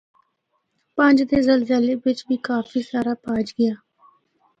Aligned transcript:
پنج 0.95 1.17
دے 1.29 1.37
زلزلے 1.47 1.95
بچ 2.03 2.19
بھی 2.27 2.37
کافی 2.47 2.79
سارا 2.89 3.13
بہج 3.23 3.47
گیا۔ 3.57 3.73